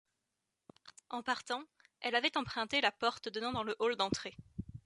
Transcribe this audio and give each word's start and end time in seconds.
En 1.11 1.21
partant, 1.21 1.63
elle 1.99 2.15
avait 2.15 2.35
emprunté 2.35 2.81
la 2.81 2.91
porte 2.91 3.29
donnant 3.29 3.51
dans 3.51 3.61
le 3.61 3.75
hall 3.77 3.95
d'entrée. 3.95 4.35